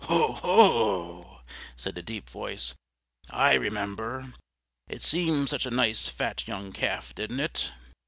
"Ho, 0.05 0.33
ho, 0.33 0.71
ho!" 0.71 1.41
said 1.77 1.95
a 1.95 2.01
deep 2.01 2.27
voice. 2.27 2.73
"I 3.29 3.53
remember! 3.53 4.33
It 4.89 5.03
seemed 5.03 5.49
such 5.49 5.67
a 5.67 5.69
nice 5.69 6.07
fat 6.07 6.47
young 6.47 6.73
calf, 6.73 7.13
didn't 7.13 7.39
it?" 7.39 7.71